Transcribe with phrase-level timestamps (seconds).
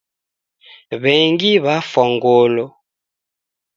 [1.01, 2.65] W'engi w'afwa ngolo.